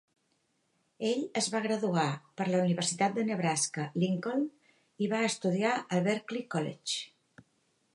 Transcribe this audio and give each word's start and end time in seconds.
Ell 1.09 1.19
es 1.41 1.49
va 1.55 1.61
graduar 1.65 2.07
per 2.41 2.47
la 2.55 2.63
Universitat 2.63 3.15
de 3.19 3.27
Nebraska-Lincoln 3.29 4.49
i 5.07 5.15
va 5.17 5.25
estudiar 5.31 5.79
al 5.81 6.05
Berklee 6.11 6.53
College. 6.57 7.51